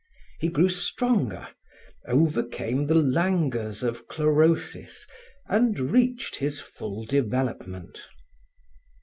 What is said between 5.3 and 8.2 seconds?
and reached his full development.